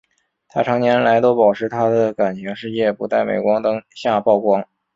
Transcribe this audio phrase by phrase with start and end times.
[0.47, 4.65] 她长年来都保持她的感情世界不在镁光灯下曝光。